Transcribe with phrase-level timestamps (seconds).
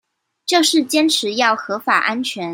[0.47, 2.49] 就是堅持要合法安全